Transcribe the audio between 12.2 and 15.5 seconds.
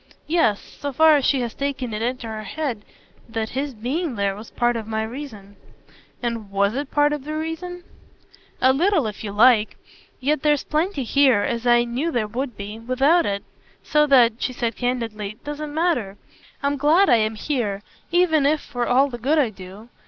would be without it. So that," she said candidly,